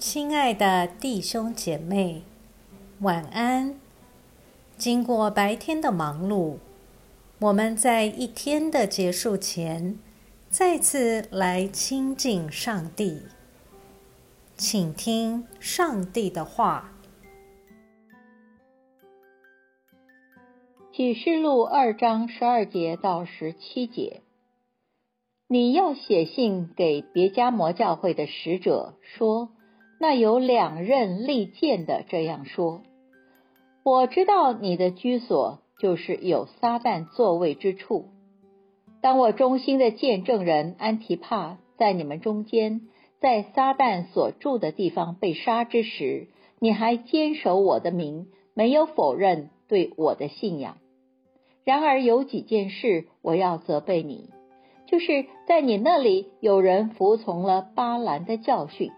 [0.00, 2.22] 亲爱的弟兄姐妹，
[3.00, 3.78] 晚安。
[4.78, 6.56] 经过白天的忙碌，
[7.38, 9.98] 我们在一天的结束前，
[10.48, 13.24] 再次来亲近上帝，
[14.56, 16.94] 请听上帝的话。
[20.94, 24.22] 启示录二章十二节到十七节。
[25.46, 29.50] 你要写信给别加摩教会的使者说
[30.02, 32.80] ：“那有两刃利剑的这样说：
[33.84, 38.06] 我知道你的居所就是有撒旦座位之处。
[39.02, 42.80] 当我忠心的见证人安提帕在你们中间，
[43.20, 50.78] 在撒旦所住的地方被杀之时，你还坚守我的名，没有否认对我的信仰。
[51.62, 54.30] 然而有几件事我要责备你。”
[54.88, 58.90] 就是在你那里有人服从了巴兰的教训。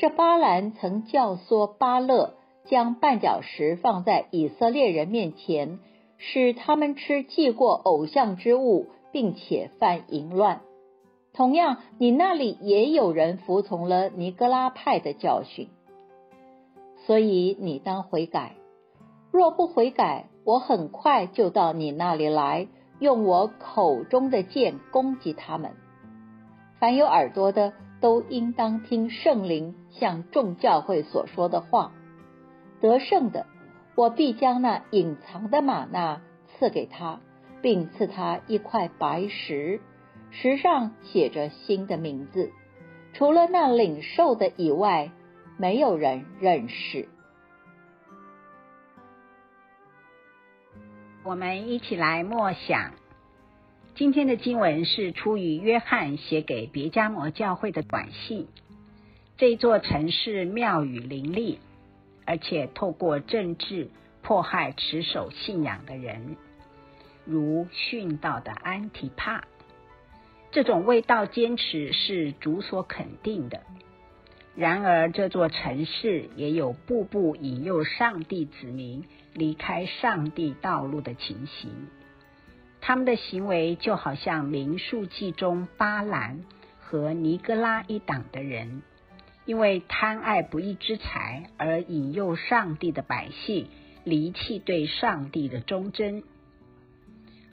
[0.00, 2.32] 这巴兰曾教唆巴勒
[2.64, 5.78] 将绊脚石放在以色列人面前，
[6.16, 10.62] 使他们吃祭过偶像之物，并且犯淫乱。
[11.34, 15.68] 同样，你那里也有人服从了尼格拉派的教训。
[17.04, 18.54] 所以你当悔改。
[19.30, 22.68] 若不悔改，我很快就到你那里来。
[23.00, 25.72] 用我口中的剑攻击他们。
[26.78, 31.92] 凡有耳朵的，都应当听圣灵向众教会所说的话。
[32.80, 33.46] 得胜的，
[33.94, 36.22] 我必将那隐藏的玛纳
[36.58, 37.20] 赐给他，
[37.60, 39.80] 并赐他一块白石，
[40.30, 42.52] 石上写着新的名字。
[43.12, 45.10] 除了那领受的以外，
[45.58, 47.08] 没有人认识。
[51.22, 52.92] 我们一起来默想，
[53.94, 58.48] 今天的经文是出于约翰写给别加摩教会的短信。
[59.40, 61.60] 这座城市庙宇林立，
[62.26, 63.88] 而且透过政治
[64.20, 66.36] 迫害持守信仰的人，
[67.24, 69.44] 如殉道的安提帕。
[70.50, 73.62] 这种为道坚持是主所肯定的。
[74.56, 81.88] 然而，这座城市也有步步引诱上帝子民离开上帝道路的情形。
[82.82, 86.44] 他们的行为就好像民数记中巴兰
[86.78, 88.82] 和尼格拉一党的人，
[89.50, 93.66] 因为贪爱不义之财而引诱上帝的百姓
[94.04, 96.22] 离弃对上帝的忠贞。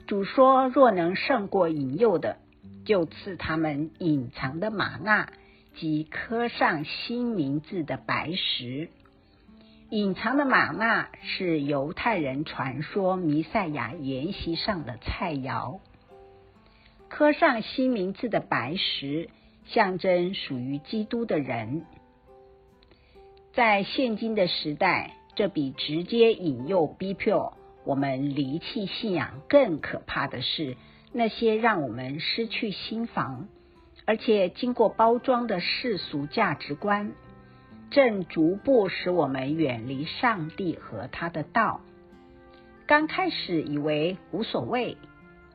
[0.06, 2.36] 主说：若能胜过引诱的，
[2.84, 5.32] 就赐他们隐藏的玛纳。
[5.74, 8.90] 及刻上新名字的白石，
[9.90, 15.80] 隐藏的玛纳是犹太人传说弥赛亚筵席上的菜肴。
[17.08, 19.30] 刻上新名字的白石，
[19.68, 21.84] 象征属于基督的人。
[23.52, 30.76] 在现今的时代，这比直接引诱逼迫我们离弃信仰更可怕的是，
[31.12, 33.48] 那些让我们失去心房。
[34.04, 37.12] 而且经过包装的世俗价值观，
[37.90, 41.82] 正逐步使我们远离上帝和他的道。
[42.86, 44.96] 刚开始以为无所谓，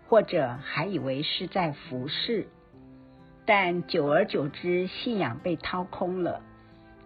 [0.07, 2.47] 或者还以为是在服侍，
[3.45, 6.41] 但久而久之，信仰被掏空了。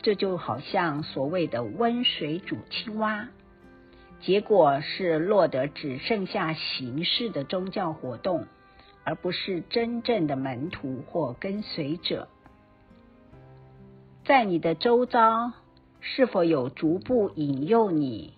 [0.01, 3.29] 这就好像所谓的温水煮青蛙，
[4.21, 8.45] 结果是落得只剩下形式的宗教活动。
[9.03, 12.27] 而不是真正的门徒或跟随者，
[14.25, 15.53] 在你的周遭
[16.01, 18.33] 是否有逐步引诱你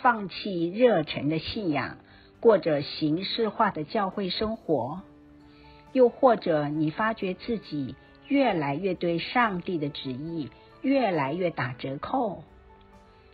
[0.00, 1.98] 放弃热忱的信仰，
[2.40, 5.02] 过着形式化的教会生活？
[5.96, 7.94] 又或者你发觉自己
[8.28, 10.50] 越来越对上帝的旨意
[10.82, 12.42] 越来越打折扣？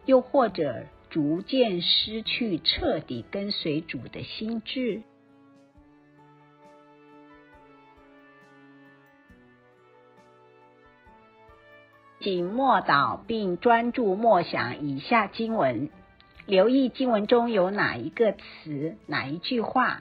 [0.04, 5.02] 又或者逐渐失去彻底跟随主的心智？
[12.20, 15.90] 请默祷并专注默想以下经文，
[16.46, 20.00] 留意经文中有哪一个词、哪一句话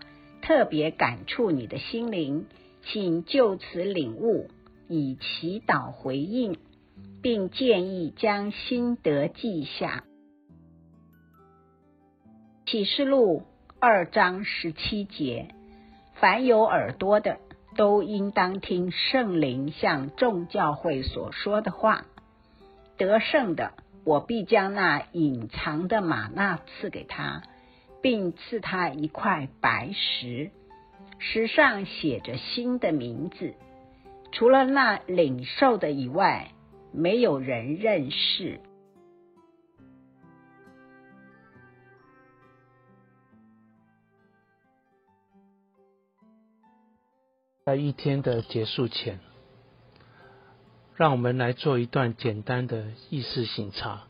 [0.52, 2.46] 特别感触你的心灵，
[2.84, 4.50] 请就此领悟，
[4.90, 6.58] 以祈祷回应，
[7.22, 10.04] 并建议将心得记下。
[12.66, 13.44] 启示录
[13.80, 15.48] 二章十七节：
[16.16, 17.38] 凡有耳朵的，
[17.78, 22.04] 都应当听圣灵向众教会所说的话。
[22.98, 23.72] 得胜的，
[24.04, 27.42] 我必将那隐藏的玛纳赐给他，
[28.02, 30.52] 并赐他一块白石，
[31.20, 33.54] 石上写着新的名字。
[34.32, 36.52] 除了那领受的以外，
[36.94, 38.60] 没有人认识。
[47.64, 49.20] 在一天的结束前，
[50.96, 54.08] 让我们来做一段简单的意识醒察。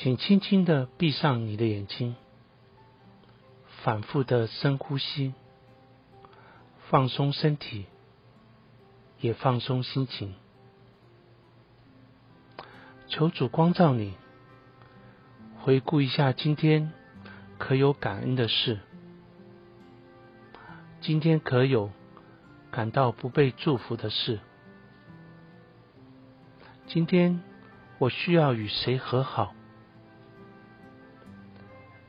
[0.00, 2.14] 请轻轻的闭上你的眼睛，
[3.82, 5.34] 反复的深呼吸，
[6.88, 7.86] 放松身体，
[9.18, 10.36] 也放松心情。
[13.08, 14.14] 求主光照你，
[15.62, 16.92] 回顾一下今天
[17.58, 18.78] 可有感恩的事。
[21.00, 21.90] 今天可有
[22.70, 24.38] 感到不被祝福的事？
[26.86, 27.42] 今天
[27.98, 29.56] 我需要与谁和好？